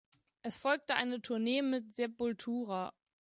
[0.41, 2.91] Es folgte eine Tournee mit Sepultura.